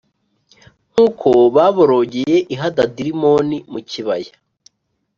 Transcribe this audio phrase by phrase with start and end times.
[0.91, 4.33] nkuko baborogeye i Hadadirimoni mu kibaya